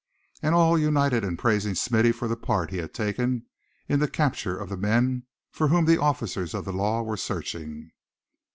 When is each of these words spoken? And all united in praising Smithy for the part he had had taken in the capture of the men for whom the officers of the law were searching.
And 0.41 0.55
all 0.55 0.79
united 0.79 1.23
in 1.23 1.37
praising 1.37 1.75
Smithy 1.75 2.11
for 2.11 2.27
the 2.27 2.35
part 2.35 2.71
he 2.71 2.77
had 2.77 2.85
had 2.85 2.93
taken 2.95 3.45
in 3.87 3.99
the 3.99 4.07
capture 4.07 4.57
of 4.57 4.67
the 4.67 4.75
men 4.75 5.27
for 5.51 5.67
whom 5.67 5.85
the 5.85 6.01
officers 6.01 6.55
of 6.55 6.65
the 6.65 6.73
law 6.73 7.03
were 7.03 7.17
searching. 7.17 7.91